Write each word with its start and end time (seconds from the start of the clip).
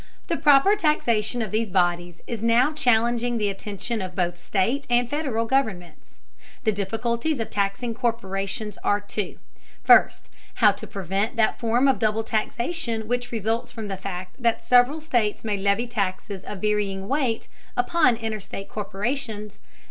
The 0.29 0.35
proper 0.37 0.75
taxation 0.75 1.43
of 1.43 1.51
these 1.51 1.69
bodies 1.69 2.21
is 2.25 2.41
now 2.41 2.73
challenging 2.73 3.37
the 3.37 3.49
attention 3.49 4.01
of 4.01 4.15
both 4.15 4.41
state 4.43 4.87
and 4.89 5.07
Federal 5.07 5.45
governments. 5.45 6.17
The 6.63 6.71
difficulties 6.71 7.39
of 7.39 7.51
taxing 7.51 7.93
corporations 7.93 8.79
are 8.83 8.99
two: 8.99 9.37
First, 9.83 10.31
how 10.55 10.71
to 10.71 10.87
prevent 10.87 11.35
that 11.35 11.59
form 11.59 11.87
of 11.87 11.99
double 11.99 12.23
taxation 12.23 13.07
which 13.07 13.31
results 13.31 13.71
from 13.71 13.89
the 13.89 13.95
fact 13.95 14.41
that 14.41 14.63
several 14.63 15.01
states 15.01 15.43
may 15.43 15.57
levy 15.57 15.85
taxes 15.85 16.43
of 16.45 16.61
varying 16.63 17.07
weight 17.07 17.47
upon 17.77 18.15
interstate 18.17 18.69
corporations. 18.69 19.61